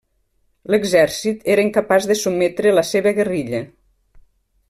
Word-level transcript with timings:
L'exèrcit 0.75 1.43
era 1.55 1.65
incapaç 1.67 2.09
de 2.13 2.17
sotmetre 2.23 2.73
la 2.79 2.87
seva 2.95 3.13
guerrilla. 3.21 3.63